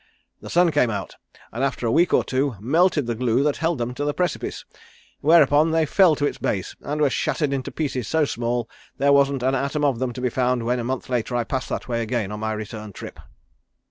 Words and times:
"The 0.41 0.49
sun 0.49 0.71
came 0.71 0.89
out, 0.89 1.17
and 1.51 1.63
after 1.63 1.85
a 1.85 1.91
week 1.91 2.11
or 2.11 2.23
two 2.23 2.55
melted 2.59 3.05
the 3.05 3.13
glue 3.13 3.43
that 3.43 3.57
held 3.57 3.77
them 3.77 3.93
to 3.93 4.03
the 4.03 4.15
precipice, 4.15 4.65
whereupon 5.19 5.69
they 5.69 5.85
fell 5.85 6.15
to 6.15 6.25
its 6.25 6.39
base 6.39 6.75
and 6.81 6.99
were 6.99 7.09
shattered 7.11 7.53
into 7.53 7.69
pieces 7.71 8.07
so 8.07 8.25
small 8.25 8.67
there 8.97 9.13
wasn't 9.13 9.43
an 9.43 9.53
atom 9.53 9.85
of 9.85 9.99
them 9.99 10.11
to 10.13 10.19
be 10.21 10.31
found 10.31 10.63
when 10.65 10.79
a 10.79 10.83
month 10.83 11.07
later 11.07 11.35
I 11.35 11.43
passed 11.43 11.69
that 11.69 11.87
way 11.87 12.01
again 12.01 12.31
on 12.31 12.39
my 12.39 12.53
return 12.53 12.93
trip." 12.93 13.19